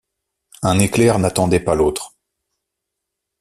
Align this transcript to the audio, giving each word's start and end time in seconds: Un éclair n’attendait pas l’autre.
Un 0.63 0.79
éclair 0.79 1.19
n’attendait 1.19 1.59
pas 1.59 1.75
l’autre. 1.75 2.15